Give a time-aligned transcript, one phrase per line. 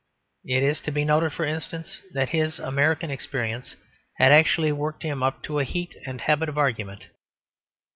[0.45, 3.75] It is to be noted, for instance, that his American experience
[4.17, 7.09] had actually worked him up to a heat and habit of argument.